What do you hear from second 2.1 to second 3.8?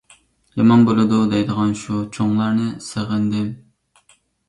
چوڭلارنى سېغىندىم.